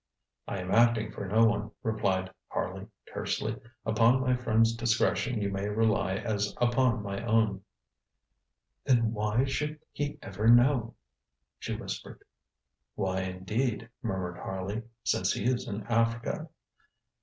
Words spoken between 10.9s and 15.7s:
ŌĆØ she whispered. ŌĆ£Why, indeed, ŌĆØ murmured Harley, ŌĆ£since he is